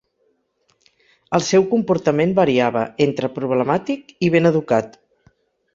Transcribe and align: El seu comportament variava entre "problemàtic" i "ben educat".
El 1.39 1.43
seu 1.49 1.67
comportament 1.75 2.33
variava 2.41 2.85
entre 3.07 3.33
"problemàtic" 3.39 4.17
i 4.29 4.33
"ben 4.37 4.53
educat". 4.55 4.99